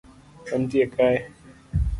Antie 0.55 0.83
kae 0.95 1.19